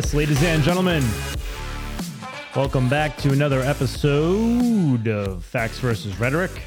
[0.00, 1.04] Yes, ladies and gentlemen,
[2.56, 6.62] welcome back to another episode of Facts versus Rhetoric.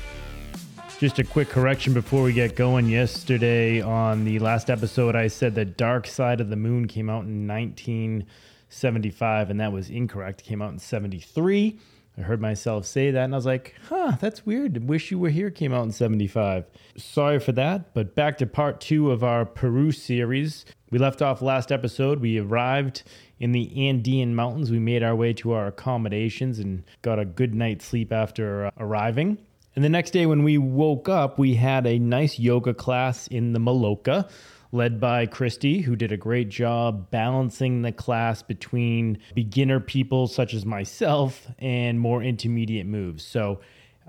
[1.00, 2.88] Just a quick correction before we get going.
[2.88, 7.24] Yesterday, on the last episode, I said that Dark Side of the Moon came out
[7.24, 10.42] in 1975, and that was incorrect.
[10.42, 11.80] It came out in 73.
[12.16, 14.88] I heard myself say that, and I was like, huh, that's weird.
[14.88, 16.66] Wish You Were Here came out in 75.
[16.98, 20.66] Sorry for that, but back to part two of our Peru series.
[20.94, 22.20] We left off last episode.
[22.20, 23.02] We arrived
[23.40, 24.70] in the Andean Mountains.
[24.70, 28.72] We made our way to our accommodations and got a good night's sleep after uh,
[28.78, 29.40] arriving.
[29.76, 33.54] And the next day, when we woke up, we had a nice yoga class in
[33.54, 34.30] the Maloca,
[34.72, 40.54] led by Christy, who did a great job balancing the class between beginner people such
[40.54, 43.26] as myself and more intermediate moves.
[43.26, 43.62] So,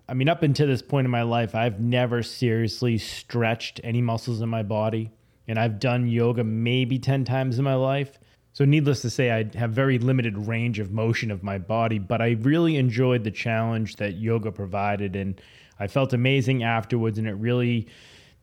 [0.06, 4.42] I mean, up until this point in my life, I've never seriously stretched any muscles
[4.42, 5.12] in my body.
[5.46, 8.18] And I've done yoga maybe 10 times in my life.
[8.52, 12.22] So, needless to say, I have very limited range of motion of my body, but
[12.22, 15.16] I really enjoyed the challenge that yoga provided.
[15.16, 15.40] And
[15.80, 17.88] I felt amazing afterwards, and it really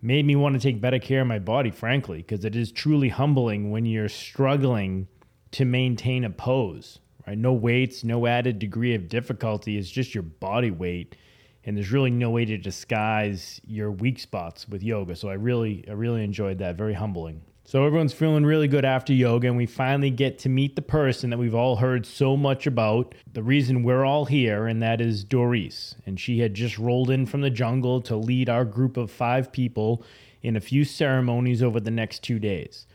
[0.01, 3.09] made me want to take better care of my body, frankly, because it is truly
[3.09, 5.07] humbling when you're struggling
[5.51, 7.37] to maintain a pose, right?
[7.37, 9.77] No weights, no added degree of difficulty.
[9.77, 11.15] It's just your body weight.
[11.65, 15.15] And there's really no way to disguise your weak spots with yoga.
[15.15, 16.75] So I really, I really enjoyed that.
[16.75, 17.41] Very humbling.
[17.63, 21.29] So everyone's feeling really good after yoga, and we finally get to meet the person
[21.29, 23.15] that we've all heard so much about.
[23.31, 25.95] The reason we're all here, and that is Doris.
[26.05, 29.53] And she had just rolled in from the jungle to lead our group of five
[29.53, 30.03] people
[30.41, 32.87] in a few ceremonies over the next two days.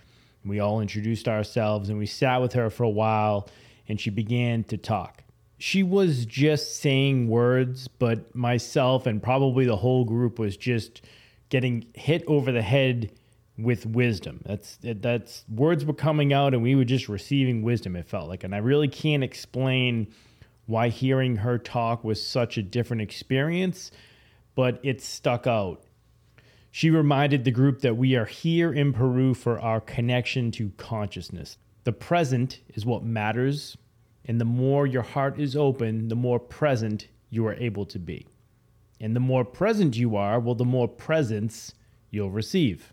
[0.45, 3.49] We all introduced ourselves, and we sat with her for a while,
[3.89, 5.23] and she began to talk.
[5.59, 11.03] She was just saying words, but myself and probably the whole group was just
[11.49, 13.13] getting hit over the head
[13.59, 14.41] with wisdom.
[14.45, 17.97] That's that's words were coming out and we were just receiving wisdom.
[17.97, 20.09] It felt like, and I really can't explain
[20.67, 23.91] why hearing her talk was such a different experience,
[24.55, 25.83] but it stuck out.
[26.71, 31.57] She reminded the group that we are here in Peru for our connection to consciousness.
[31.85, 33.79] The present is what matters,
[34.27, 38.27] and the more your heart is open, the more present you are able to be.
[39.01, 41.75] And the more present you are, well, the more presence
[42.11, 42.93] you'll receive.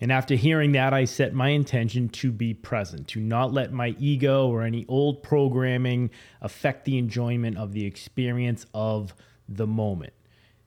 [0.00, 3.96] And after hearing that, I set my intention to be present, to not let my
[3.98, 6.10] ego or any old programming
[6.40, 9.14] affect the enjoyment of the experience of
[9.48, 10.12] the moment.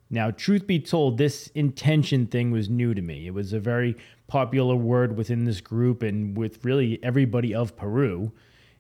[0.09, 3.28] Now, truth be told, this intention thing was new to me.
[3.28, 3.96] It was a very
[4.28, 8.34] popular word within this group and with really everybody of Peru,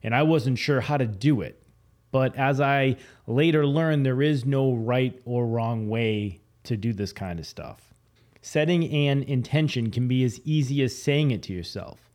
[0.03, 1.61] and I wasn't sure how to do it.
[2.11, 7.13] But as I later learned, there is no right or wrong way to do this
[7.13, 7.93] kind of stuff.
[8.41, 12.09] Setting an intention can be as easy as saying it to yourself.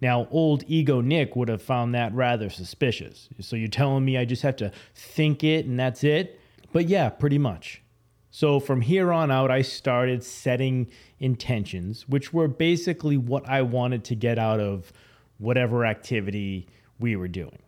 [0.00, 3.28] Now, old ego Nick would have found that rather suspicious.
[3.40, 6.40] So you're telling me I just have to think it and that's it?
[6.72, 7.82] But yeah, pretty much.
[8.30, 14.04] So from here on out, I started setting intentions, which were basically what I wanted
[14.04, 14.92] to get out of
[15.38, 16.66] whatever activity
[17.02, 17.58] we were doing.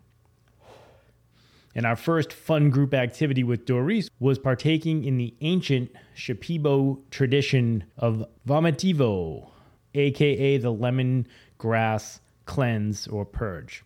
[1.75, 7.84] And our first fun group activity with Doris was partaking in the ancient Shipibo tradition
[7.99, 9.50] of vomitivo,
[9.95, 11.27] aka the lemon
[11.59, 13.83] grass cleanse or purge.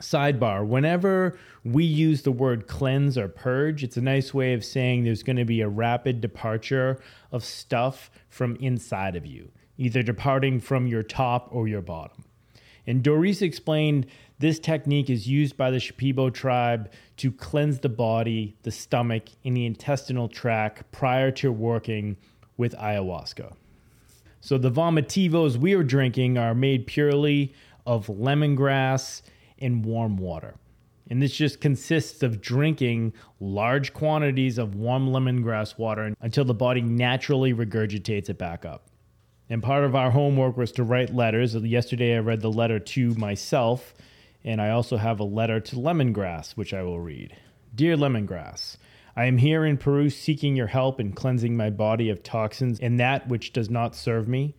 [0.00, 5.04] Sidebar Whenever we use the word cleanse or purge, it's a nice way of saying
[5.04, 7.00] there's going to be a rapid departure
[7.32, 12.24] of stuff from inside of you, either departing from your top or your bottom.
[12.86, 14.06] And Doris explained
[14.40, 19.54] this technique is used by the Shipibo tribe to cleanse the body, the stomach, and
[19.54, 22.16] the intestinal tract prior to working
[22.56, 23.52] with ayahuasca.
[24.40, 27.52] So the vomitivos we are drinking are made purely
[27.84, 29.20] of lemongrass
[29.58, 30.54] and warm water.
[31.10, 36.80] And this just consists of drinking large quantities of warm lemongrass water until the body
[36.80, 38.86] naturally regurgitates it back up.
[39.50, 41.54] And part of our homework was to write letters.
[41.54, 43.92] Yesterday, I read the letter to myself
[44.44, 47.36] and I also have a letter to Lemongrass, which I will read.
[47.74, 48.76] Dear Lemongrass,
[49.16, 52.98] I am here in Peru seeking your help in cleansing my body of toxins and
[53.00, 54.54] that which does not serve me.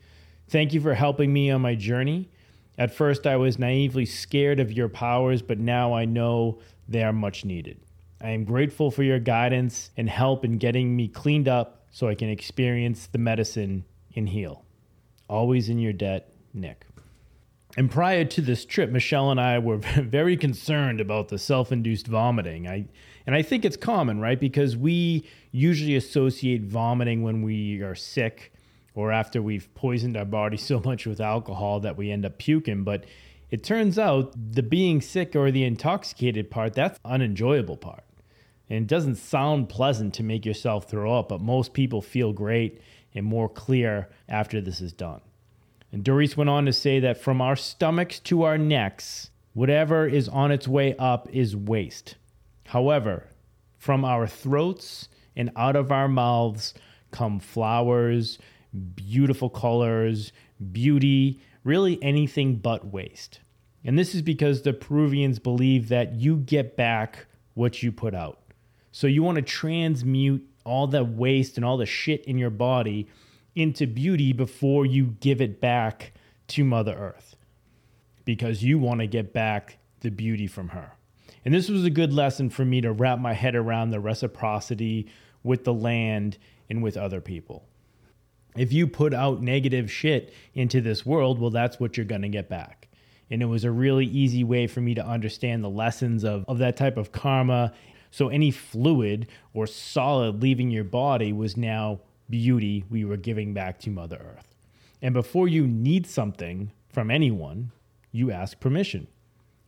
[0.50, 2.30] Thank you for helping me on my journey.
[2.78, 7.14] At first, I was naively scared of your powers, but now I know they are
[7.14, 7.80] much needed.
[8.22, 12.16] I am grateful for your guidance and help in getting me cleaned up so I
[12.16, 13.86] can experience the medicine
[14.16, 14.64] and heal.
[15.28, 16.86] Always in your debt, Nick.
[17.78, 22.68] And prior to this trip, Michelle and I were very concerned about the self-induced vomiting.
[22.68, 22.86] I
[23.26, 24.40] and I think it's common, right?
[24.40, 28.52] Because we usually associate vomiting when we are sick
[28.94, 32.84] or after we've poisoned our body so much with alcohol that we end up puking,
[32.84, 33.06] but
[33.52, 38.06] It turns out the being sick or the intoxicated part, that's unenjoyable part.
[38.70, 42.80] And it doesn't sound pleasant to make yourself throw up, but most people feel great
[43.14, 45.20] and more clear after this is done.
[45.92, 50.30] And Doris went on to say that from our stomachs to our necks, whatever is
[50.30, 52.16] on its way up is waste.
[52.68, 53.28] However,
[53.78, 56.74] from our throats and out of our mouths
[57.12, 58.40] come flowers,
[58.96, 60.32] beautiful colors,
[60.72, 63.40] beauty, really anything but waste.
[63.84, 68.40] And this is because the Peruvians believe that you get back what you put out.
[68.92, 73.08] So you want to transmute all the waste and all the shit in your body
[73.56, 76.14] into beauty before you give it back
[76.48, 77.36] to Mother Earth
[78.26, 80.94] because you want to get back the beauty from her.
[81.44, 85.08] And this was a good lesson for me to wrap my head around the reciprocity
[85.44, 86.38] with the land
[86.70, 87.66] and with other people.
[88.56, 92.30] If you put out negative shit into this world, well, that's what you're going to
[92.30, 92.90] get back.
[93.30, 96.58] And it was a really easy way for me to understand the lessons of, of
[96.60, 97.74] that type of karma
[98.12, 102.02] so any fluid or solid leaving your body was now
[102.32, 104.56] beauty we were giving back to Mother Earth.
[105.02, 107.72] And before you need something from anyone,
[108.12, 109.08] you ask permission.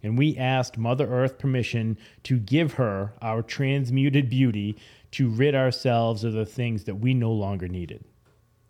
[0.01, 4.77] And we asked Mother Earth permission to give her our transmuted beauty
[5.11, 8.03] to rid ourselves of the things that we no longer needed.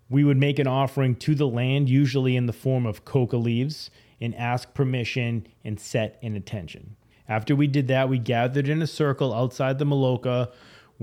[0.09, 3.89] We would make an offering to the land, usually in the form of coca leaves,
[4.21, 6.95] and ask permission and set an intention.
[7.27, 10.51] After we did that, we gathered in a circle outside the Maloca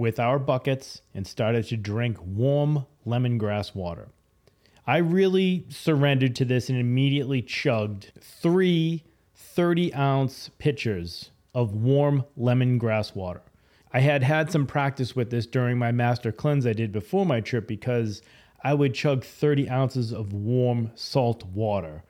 [0.00, 4.08] with our buckets and started to drink warm lemongrass water.
[4.86, 9.04] I really surrendered to this and immediately chugged three
[9.34, 13.42] 30 ounce pitchers of warm lemongrass water.
[13.92, 17.40] I had had some practice with this during my master cleanse I did before my
[17.40, 18.22] trip because
[18.64, 22.04] I would chug 30 ounces of warm salt water.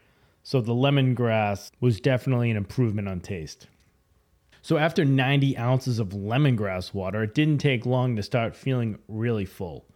[0.45, 3.67] So the lemongrass was definitely an improvement on taste.
[4.63, 9.47] So after 90 ounces of lemongrass water, it didn't take long to start feeling really
[9.47, 9.87] full.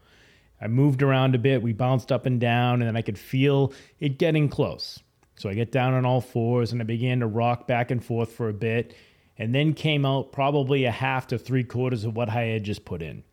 [0.61, 3.73] I moved around a bit, we bounced up and down, and then I could feel
[4.01, 5.01] it getting close.
[5.37, 8.33] So I get down on all fours and I began to rock back and forth
[8.33, 8.95] for a bit,
[9.37, 12.85] and then came out probably a half to three quarters of what I had just
[12.85, 13.25] put in.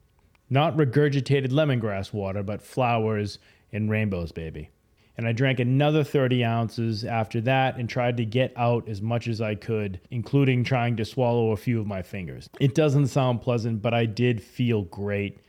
[0.50, 3.40] Not regurgitated lemongrass water, but flowers
[3.72, 4.70] and rainbows, baby
[5.18, 9.28] and I drank another 30 ounces after that and tried to get out as much
[9.28, 12.50] as I could, including trying to swallow a few of my fingers.
[12.60, 15.40] It doesn't sound pleasant, but I did feel great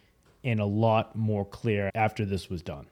[0.45, 2.87] and a lot more clear after this was done.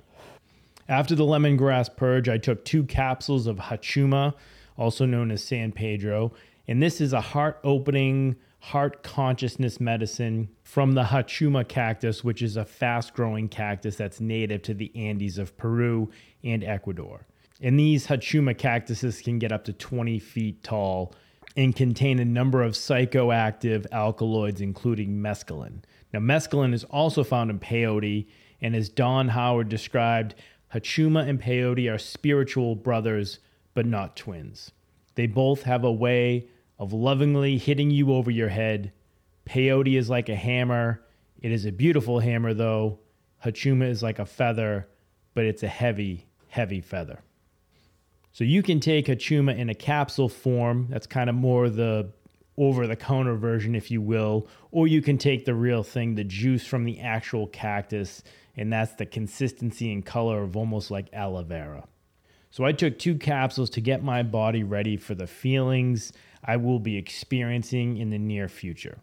[0.89, 4.35] After the lemongrass purge, I took two capsules of Hachuma,
[4.77, 6.33] also known as San Pedro,
[6.67, 12.57] and this is a heart opening, heart consciousness medicine from the Hachuma cactus, which is
[12.57, 16.11] a fast growing cactus that's native to the Andes of Peru
[16.45, 17.27] and Ecuador.
[17.61, 21.15] And these Hachuma cactuses can get up to 20 feet tall
[21.57, 25.83] and contain a number of psychoactive alkaloids, including mescaline.
[26.13, 28.27] Now, mescaline is also found in peyote,
[28.61, 30.35] and as Don Howard described,
[30.75, 33.41] Hachuma and peyote are spiritual brothers,
[33.75, 34.71] but not twins.
[35.15, 36.47] They both have a way
[36.81, 38.91] of lovingly hitting you over your head.
[39.47, 41.03] Peyote is like a hammer.
[41.41, 42.99] It is a beautiful hammer, though.
[43.45, 44.89] Hachuma is like a feather,
[45.35, 47.21] but it's a heavy, heavy feather.
[48.33, 50.87] So you can take Hachuma in a capsule form.
[50.89, 52.13] That's kind of more the
[52.57, 56.25] over the counter version, if you will, or you can take the real thing, the
[56.25, 58.23] juice from the actual cactus,
[58.57, 61.85] and that's the consistency and color of almost like aloe vera.
[62.51, 66.13] So I took two capsules to get my body ready for the feelings
[66.45, 68.99] I will be experiencing in the near future.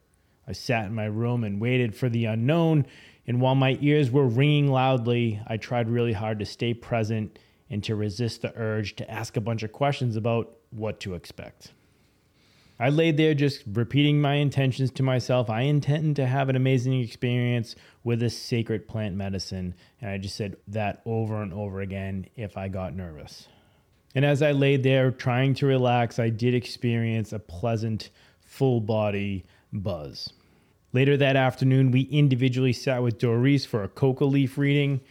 [0.47, 2.85] I sat in my room and waited for the unknown,
[3.25, 7.37] and while my ears were ringing loudly, I tried really hard to stay present
[7.69, 11.73] and to resist the urge to ask a bunch of questions about what to expect.
[12.79, 15.49] I laid there just repeating my intentions to myself.
[15.49, 19.73] I intend to have an amazing experience with this sacred plant medicine.
[19.99, 23.47] And I just said that over and over again if I got nervous.
[24.15, 28.09] And as I laid there trying to relax, I did experience a pleasant,
[28.39, 30.33] full body buzz.
[30.93, 35.01] Later that afternoon, we individually sat with Doris for a coca leaf reading.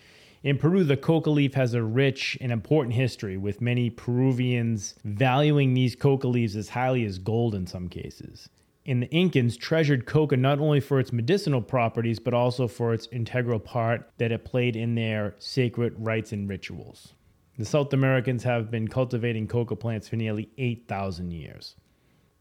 [0.43, 5.75] In Peru, the coca leaf has a rich and important history, with many Peruvians valuing
[5.75, 8.49] these coca leaves as highly as gold in some cases.
[8.87, 13.09] And the Incans treasured coca not only for its medicinal properties, but also for its
[13.11, 17.13] integral part that it played in their sacred rites and rituals.
[17.59, 21.77] The South Americans have been cultivating coca plants for nearly 8,000 years.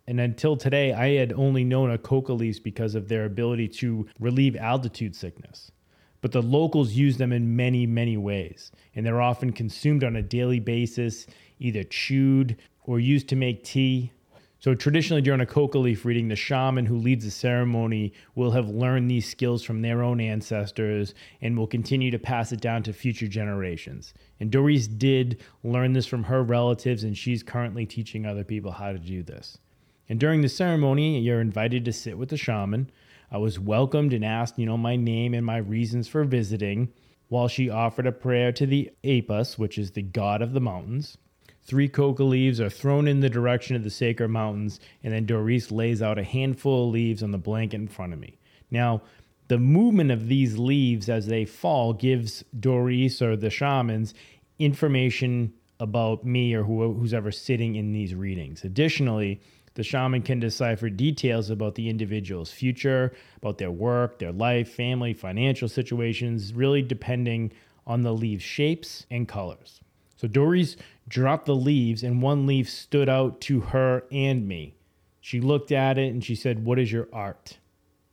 [0.08, 4.08] And until today, I had only known a coca leaves because of their ability to
[4.20, 5.72] relieve altitude sickness.
[6.20, 10.22] But the locals use them in many, many ways, and they're often consumed on a
[10.22, 11.28] daily basis,
[11.60, 14.12] either chewed or used to make tea.
[14.60, 18.70] So, traditionally, during a coca leaf reading, the shaman who leads the ceremony will have
[18.70, 22.94] learned these skills from their own ancestors and will continue to pass it down to
[22.94, 24.14] future generations.
[24.40, 28.92] And Doris did learn this from her relatives, and she's currently teaching other people how
[28.92, 29.60] to do this.
[30.08, 32.90] And during the ceremony, you're invited to sit with the shaman.
[33.32, 36.94] I was welcomed and asked, you know, my name and my reasons for visiting,
[37.28, 41.18] while she offered a prayer to the Apus, which is the god of the mountains.
[41.66, 45.72] Three coca leaves are thrown in the direction of the sacred mountains, and then Doris
[45.72, 48.38] lays out a handful of leaves on the blanket in front of me.
[48.70, 49.02] Now,
[49.48, 54.14] the movement of these leaves as they fall gives Doris or the shamans
[54.60, 58.64] information about me or who's ever sitting in these readings.
[58.64, 59.42] Additionally,
[59.74, 65.14] the shaman can decipher details about the individual's future, about their work, their life, family,
[65.14, 67.52] financial situations, really depending
[67.88, 69.82] on the leaf shapes and colors.
[70.16, 74.76] So Doris dropped the leaves, and one leaf stood out to her and me.
[75.22, 77.58] She looked at it and she said, What is your art?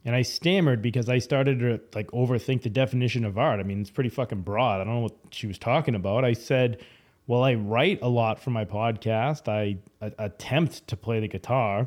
[0.05, 3.61] And I stammered because I started to like overthink the definition of art.
[3.61, 4.81] I mean, it's pretty fucking broad.
[4.81, 6.25] I don't know what she was talking about.
[6.25, 6.83] I said,
[7.27, 9.49] well, I write a lot for my podcast.
[9.49, 11.87] I, I attempt to play the guitar,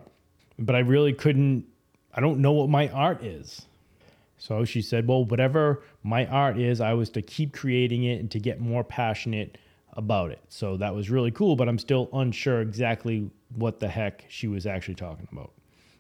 [0.58, 1.66] but I really couldn't,
[2.14, 3.66] I don't know what my art is.
[4.38, 8.32] So she said, Well, whatever my art is, I was to keep creating it and
[8.32, 9.58] to get more passionate
[9.96, 10.42] about it.
[10.50, 14.66] So that was really cool, but I'm still unsure exactly what the heck she was
[14.66, 15.52] actually talking about.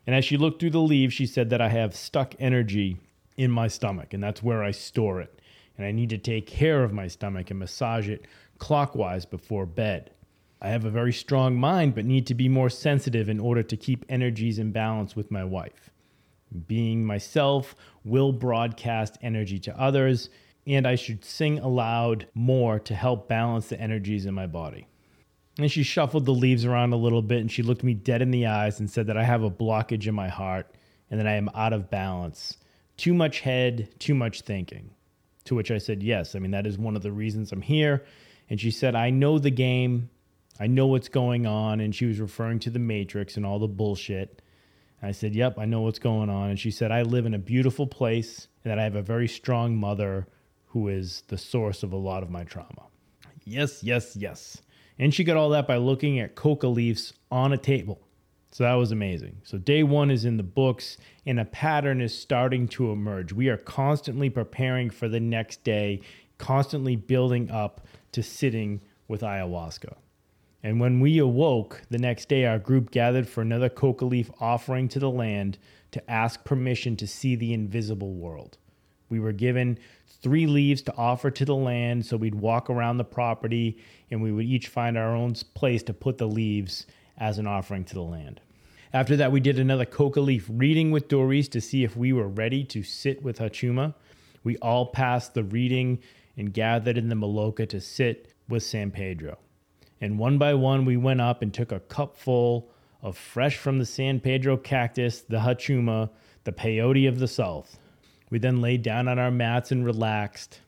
[0.05, 2.97] And as she looked through the leaves, she said that I have stuck energy
[3.37, 5.39] in my stomach, and that's where I store it.
[5.77, 8.25] And I need to take care of my stomach and massage it
[8.59, 10.11] clockwise before bed.
[10.61, 13.77] I have a very strong mind, but need to be more sensitive in order to
[13.77, 15.89] keep energies in balance with my wife.
[16.67, 20.29] Being myself will broadcast energy to others,
[20.67, 24.87] and I should sing aloud more to help balance the energies in my body.
[25.57, 28.31] And she shuffled the leaves around a little bit and she looked me dead in
[28.31, 30.75] the eyes and said that I have a blockage in my heart
[31.09, 32.57] and that I am out of balance.
[32.97, 34.91] Too much head, too much thinking.
[35.45, 38.03] To which I said, Yes, I mean, that is one of the reasons I'm here
[38.49, 40.09] and she said, I know the game.
[40.59, 41.81] I know what's going on.
[41.81, 44.41] And she was referring to the Matrix and all the bullshit.
[45.01, 46.49] And I said, Yep, I know what's going on.
[46.49, 49.27] And she said, I live in a beautiful place and that I have a very
[49.27, 50.27] strong mother
[50.75, 52.83] who is the source of a lot of my trauma.
[53.45, 54.61] Yes, yes, yes.
[54.99, 58.01] And she got all that by looking at coca leaves on a table.
[58.51, 59.37] So that was amazing.
[59.43, 63.31] So day one is in the books, and a pattern is starting to emerge.
[63.31, 66.01] We are constantly preparing for the next day,
[66.39, 69.95] constantly building up to sitting with ayahuasca.
[70.61, 74.89] And when we awoke the next day, our group gathered for another coca leaf offering
[74.89, 75.57] to the land
[75.91, 78.57] to ask permission to see the invisible world.
[79.09, 79.77] We were given
[80.21, 83.77] three leaves to offer to the land, so we'd walk around the property
[84.09, 86.85] and we would each find our own place to put the leaves
[87.17, 88.41] as an offering to the land.
[88.93, 92.27] After that, we did another coca leaf reading with Doris to see if we were
[92.27, 93.93] ready to sit with Hachuma.
[94.43, 95.99] We all passed the reading
[96.37, 99.37] and gathered in the Maloca to sit with San Pedro.
[100.01, 102.69] And one by one, we went up and took a cupful
[103.01, 106.09] of fresh from the San Pedro cactus, the hachuma,
[106.43, 107.77] the peyote of the south.
[108.35, 110.59] We then laid down on our mats and relaxed.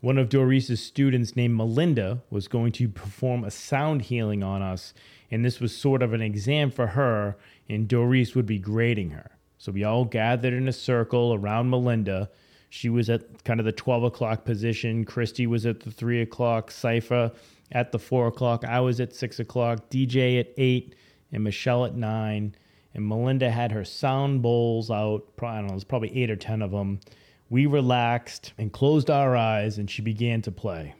[0.00, 4.94] One of Doris's students, named Melinda, was going to perform a sound healing on us,
[5.30, 7.36] and this was sort of an exam for her,
[7.68, 9.32] and Doris would be grading her.
[9.58, 12.30] So we all gathered in a circle around Melinda,
[12.70, 15.04] she was at kind of the 12 o'clock position.
[15.04, 16.70] Christy was at the 3 o'clock.
[16.70, 17.32] Cypher
[17.70, 18.64] at the 4 o'clock.
[18.64, 19.90] I was at 6 o'clock.
[19.90, 20.94] DJ at 8
[21.32, 22.54] and Michelle at 9.
[22.94, 25.24] And Melinda had her sound bowls out.
[25.42, 27.00] I don't know, was probably 8 or 10 of them.
[27.48, 30.94] We relaxed and closed our eyes, and she began to play.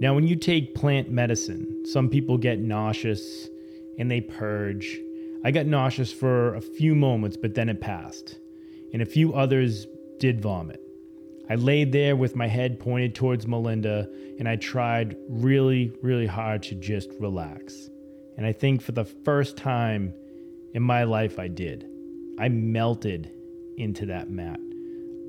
[0.00, 3.48] Now, when you take plant medicine, some people get nauseous
[3.98, 4.98] and they purge
[5.46, 8.38] I got nauseous for a few moments, but then it passed,
[8.94, 9.86] and a few others
[10.18, 10.80] did vomit.
[11.50, 14.08] I laid there with my head pointed towards Melinda,
[14.38, 17.90] and I tried really, really hard to just relax.
[18.36, 20.12] And I think for the first time
[20.72, 21.88] in my life, I did.
[22.38, 23.30] I melted
[23.76, 24.58] into that mat.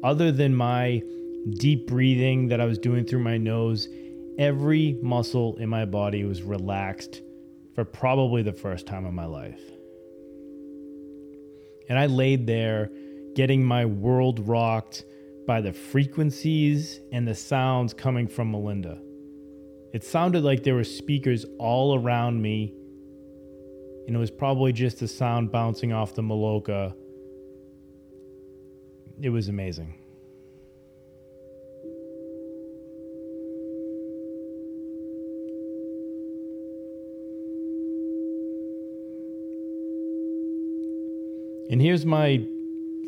[0.04, 1.02] Other than my
[1.58, 3.88] deep breathing that I was doing through my nose,
[4.40, 7.22] every muscle in my body was relaxed
[7.76, 9.62] for probably the first time in my life.
[11.88, 12.90] And I laid there
[13.36, 15.04] getting my world rocked
[15.46, 19.00] by the frequencies and the sounds coming from Melinda.
[19.94, 22.74] It sounded like there were speakers all around me,
[24.08, 26.94] and it was probably just the sound bouncing off the Maloca.
[29.22, 29.96] It was amazing.
[41.68, 42.46] And here's my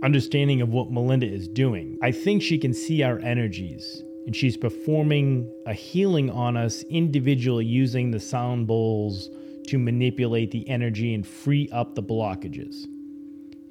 [0.01, 1.98] understanding of what Melinda is doing.
[2.01, 7.66] I think she can see our energies, and she's performing a healing on us individually
[7.66, 9.30] using the sound bowls
[9.67, 12.86] to manipulate the energy and free up the blockages.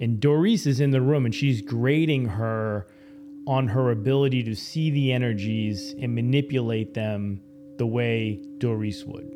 [0.01, 2.87] And Doris is in the room and she's grading her
[3.47, 7.41] on her ability to see the energies and manipulate them
[7.79, 9.33] the way Doris would.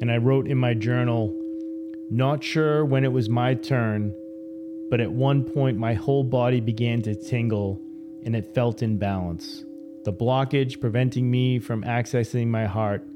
[0.00, 1.38] And I wrote in my journal,
[2.10, 4.14] not sure when it was my turn,
[4.90, 7.80] but at one point my whole body began to tingle
[8.24, 9.64] and it felt in balance.
[10.04, 13.06] The blockage preventing me from accessing my heart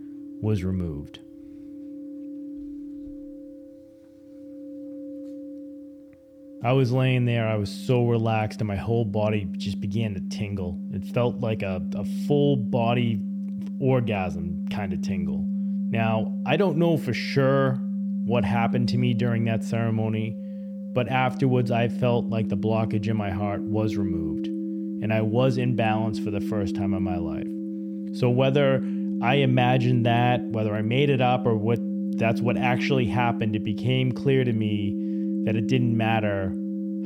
[0.41, 1.19] was removed.
[6.63, 10.21] I was laying there, I was so relaxed, and my whole body just began to
[10.37, 10.81] tingle.
[10.93, 13.21] It felt like a, a full body
[13.81, 15.45] orgasm kind of tingle.
[15.47, 17.75] Now, I don't know for sure
[18.25, 20.37] what happened to me during that ceremony,
[20.93, 24.49] but afterwards I felt like the blockage in my heart was removed,
[25.03, 27.47] and I was in balance for the first time in my life.
[28.19, 28.83] So, whether
[29.23, 31.79] I imagined that, whether I made it up, or what
[32.19, 34.95] that's what actually happened, it became clear to me
[35.45, 36.55] that it didn't matter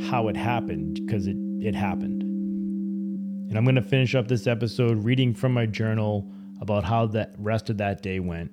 [0.09, 2.23] how it happened because it, it happened.
[2.23, 7.29] And I'm going to finish up this episode reading from my journal about how the
[7.39, 8.53] rest of that day went.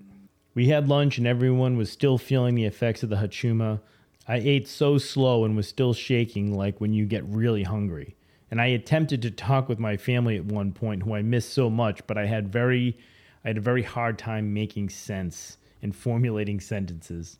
[0.55, 3.79] We had lunch and everyone was still feeling the effects of the hachuma.
[4.27, 8.15] I ate so slow and was still shaking like when you get really hungry.
[8.49, 11.69] And I attempted to talk with my family at one point who I missed so
[11.69, 12.97] much, but I had very
[13.43, 17.37] I had a very hard time making sense and formulating sentences.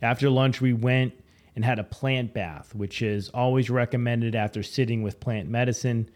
[0.00, 1.14] After lunch we went
[1.54, 6.08] and had a plant bath, which is always recommended after sitting with plant medicine.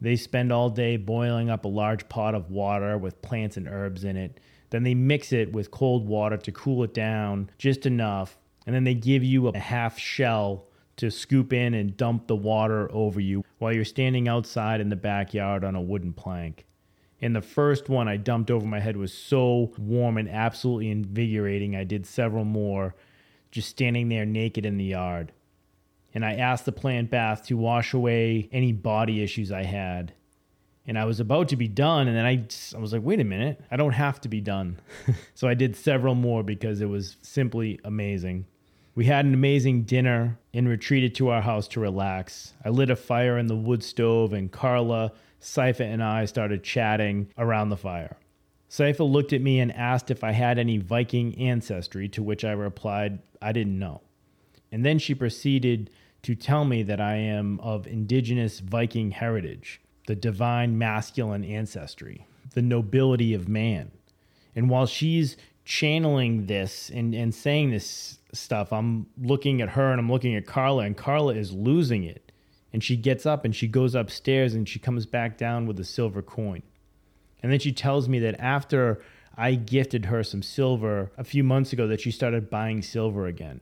[0.00, 4.04] They spend all day boiling up a large pot of water with plants and herbs
[4.04, 4.38] in it.
[4.70, 8.36] Then they mix it with cold water to cool it down just enough.
[8.66, 12.90] And then they give you a half shell to scoop in and dump the water
[12.92, 16.66] over you while you're standing outside in the backyard on a wooden plank.
[17.20, 21.74] And the first one I dumped over my head was so warm and absolutely invigorating.
[21.74, 22.94] I did several more
[23.50, 25.32] just standing there naked in the yard.
[26.14, 30.12] And I asked the plant bath to wash away any body issues I had.
[30.86, 33.24] And I was about to be done, and then I, I was like, wait a
[33.24, 34.78] minute, I don't have to be done.
[35.34, 38.46] so I did several more because it was simply amazing.
[38.96, 42.54] We had an amazing dinner and retreated to our house to relax.
[42.64, 47.28] I lit a fire in the wood stove, and Carla, Saifa, and I started chatting
[47.36, 48.16] around the fire.
[48.70, 52.52] Saifa looked at me and asked if I had any Viking ancestry, to which I
[52.52, 54.00] replied I didn't know.
[54.72, 55.90] And then she proceeded
[56.22, 62.62] to tell me that I am of indigenous Viking heritage, the divine masculine ancestry, the
[62.62, 63.90] nobility of man.
[64.54, 70.00] And while she's channeling this and, and saying this stuff, I'm looking at her and
[70.00, 72.32] I'm looking at Carla, and Carla is losing it.
[72.72, 75.84] And she gets up and she goes upstairs and she comes back down with a
[75.84, 76.62] silver coin.
[77.42, 79.00] And then she tells me that after
[79.36, 83.60] I gifted her some silver a few months ago that she started buying silver again.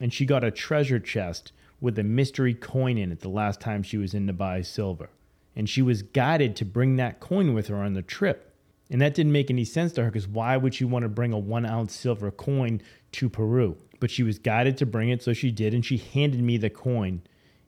[0.00, 3.82] And she got a treasure chest with a mystery coin in it the last time
[3.82, 5.10] she was in to buy silver.
[5.54, 8.45] And she was guided to bring that coin with her on the trip.
[8.90, 11.32] And that didn't make any sense to her because why would she want to bring
[11.32, 12.80] a one ounce silver coin
[13.12, 13.76] to Peru?
[13.98, 15.74] But she was guided to bring it, so she did.
[15.74, 17.22] And she handed me the coin,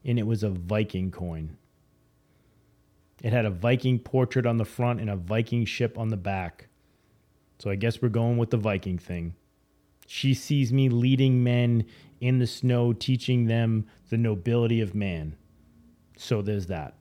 [0.05, 1.57] and it was a Viking coin.
[3.23, 6.69] It had a Viking portrait on the front and a Viking ship on the back.
[7.59, 9.35] So I guess we're going with the Viking thing.
[10.07, 11.85] She sees me leading men
[12.21, 15.37] in the snow, teaching them the nobility of man.
[16.17, 16.95] So there's that.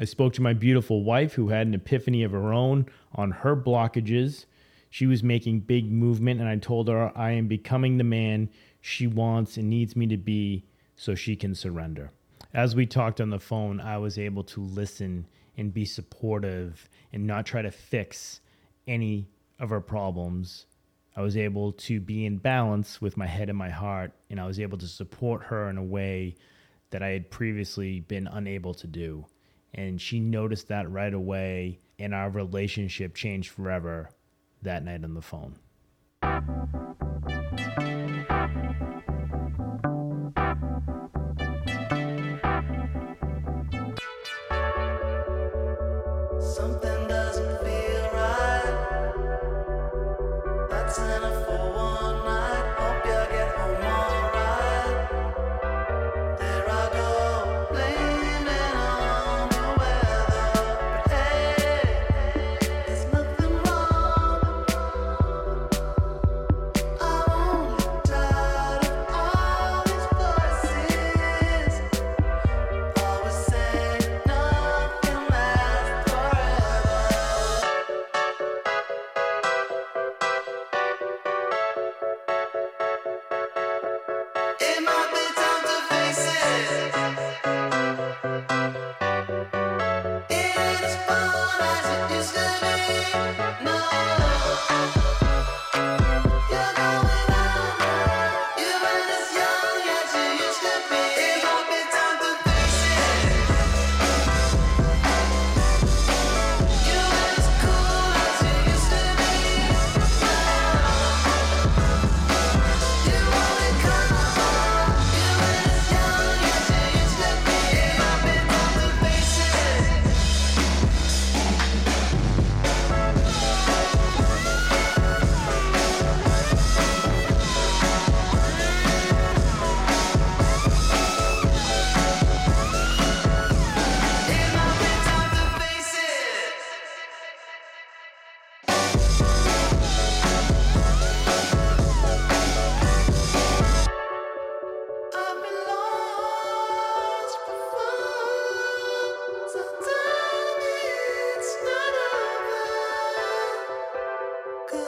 [0.00, 3.54] I spoke to my beautiful wife who had an epiphany of her own on her
[3.54, 4.46] blockages.
[4.88, 8.48] She was making big movement, and I told her I am becoming the man
[8.80, 10.64] she wants and needs me to be
[10.96, 12.12] so she can surrender.
[12.54, 15.26] As we talked on the phone, I was able to listen
[15.58, 18.40] and be supportive and not try to fix
[18.86, 20.64] any of her problems.
[21.14, 24.46] I was able to be in balance with my head and my heart, and I
[24.46, 26.36] was able to support her in a way
[26.88, 29.26] that I had previously been unable to do.
[29.74, 34.10] And she noticed that right away, and our relationship changed forever
[34.62, 35.56] that night on the phone.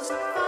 [0.03, 0.42] just